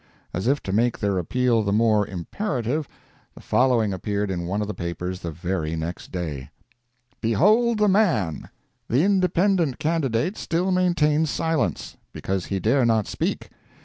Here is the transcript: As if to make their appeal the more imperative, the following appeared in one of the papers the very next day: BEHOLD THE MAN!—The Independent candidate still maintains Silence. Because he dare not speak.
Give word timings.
As 0.33 0.47
if 0.47 0.63
to 0.63 0.73
make 0.73 0.97
their 0.97 1.19
appeal 1.19 1.61
the 1.61 1.71
more 1.71 2.07
imperative, 2.07 2.87
the 3.35 3.39
following 3.39 3.93
appeared 3.93 4.31
in 4.31 4.47
one 4.47 4.59
of 4.59 4.67
the 4.67 4.73
papers 4.73 5.19
the 5.19 5.29
very 5.29 5.75
next 5.75 6.11
day: 6.11 6.49
BEHOLD 7.21 7.77
THE 7.77 7.87
MAN!—The 7.87 9.03
Independent 9.03 9.77
candidate 9.77 10.37
still 10.37 10.71
maintains 10.71 11.29
Silence. 11.29 11.97
Because 12.13 12.45
he 12.47 12.59
dare 12.59 12.83
not 12.83 13.05
speak. 13.05 13.49